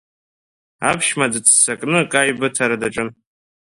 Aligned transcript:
Аԥшәма 0.89 1.25
дыццакны 1.31 1.97
акы 2.01 2.17
аибыҭара 2.19 2.81
даҿын. 2.81 3.09